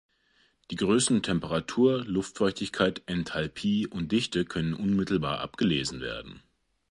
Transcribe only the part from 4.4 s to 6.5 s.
können unmittelbar abgelesen werden.